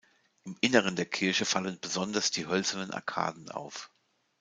[0.45, 3.91] Im Inneren der Kirche fallen besonders die hölzernen Arkaden auf.